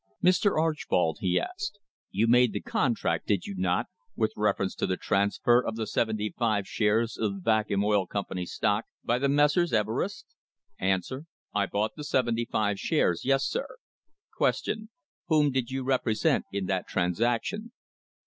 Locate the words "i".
11.53-11.67